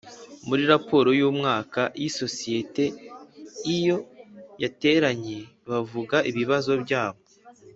muri 0.47 0.63
raporo 0.71 1.09
y 1.19 1.23
umwaka 1.31 1.81
y 2.01 2.03
isosiyete 2.09 2.83
Iyo 3.75 3.97
yateranye 4.63 5.39
bavuga 5.69 6.17
ibibazo 6.29 6.71
byabo 6.83 7.21